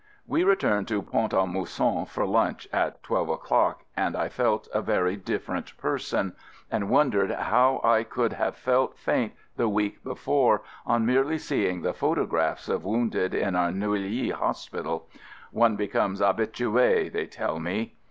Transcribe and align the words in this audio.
We 0.25 0.43
returned 0.43 0.87
10 0.87 0.97
AMERICAN 0.97 1.19
AMBULANCE 1.19 1.29
to 1.29 1.37
Pont 1.37 1.49
a 1.51 1.53
Mousson 1.53 2.05
for 2.07 2.25
lunch 2.25 2.67
at 2.73 3.03
twelve 3.03 3.29
o'clock 3.29 3.83
and 3.95 4.15
I 4.15 4.29
felt 4.29 4.67
a 4.73 4.81
very 4.81 5.15
different 5.15 5.77
person— 5.77 6.33
and 6.71 6.89
wondered 6.89 7.29
how 7.29 7.79
I 7.83 8.01
could 8.03 8.33
have 8.33 8.55
felt 8.55 8.97
faint 8.97 9.33
the 9.57 9.69
week 9.69 10.03
before 10.03 10.63
on 10.87 11.05
merely 11.05 11.37
seeing 11.37 11.83
the 11.83 11.93
photographs 11.93 12.67
of 12.67 12.83
wounded 12.83 13.35
in 13.35 13.55
our 13.55 13.71
Neuilly 13.71 14.31
Hospital;— 14.31 15.07
one 15.61 15.75
becomes 15.75 16.17
"habitue," 16.19 17.11
they 17.11 17.27
tell 17.27 17.59
me. 17.59 17.93